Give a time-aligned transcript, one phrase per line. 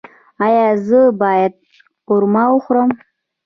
[0.45, 1.53] ایا زه باید
[2.07, 2.89] قورمه وخورم؟